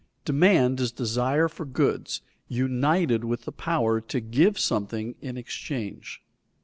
[0.25, 6.23] _Demand is desire for goods united with the power to give something in exchange.